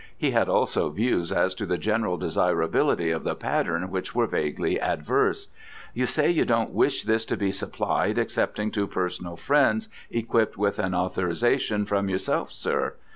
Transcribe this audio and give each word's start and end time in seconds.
He 0.17 0.31
had 0.31 0.49
also 0.49 0.89
views 0.89 1.31
as 1.31 1.53
to 1.53 1.67
the 1.67 1.77
general 1.77 2.17
desirability 2.17 3.11
of 3.11 3.23
the 3.23 3.35
pattern 3.35 3.91
which 3.91 4.15
were 4.15 4.25
vaguely 4.25 4.79
adverse. 4.81 5.49
"You 5.93 6.07
say 6.07 6.31
you 6.31 6.43
don't 6.43 6.71
wish 6.73 7.03
this 7.03 7.23
to 7.25 7.37
be 7.37 7.51
supplied 7.51 8.17
excepting 8.17 8.71
to 8.71 8.87
personal 8.87 9.35
friends 9.37 9.89
equipped 10.09 10.57
with 10.57 10.79
a 10.79 10.91
authorization 10.91 11.85
from 11.85 12.09
yourself, 12.09 12.51
sir. 12.51 12.95